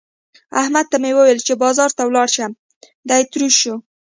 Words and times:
احمد 0.61 0.85
ته 0.91 0.97
مې 1.01 1.11
وويل 1.15 1.39
چې 1.47 1.53
بازار 1.63 1.89
ته 1.97 2.03
ولاړ 2.05 2.27
شه؛ 2.35 2.45
دی 3.09 3.21
تروش 3.31 3.55
شو. 3.61 3.75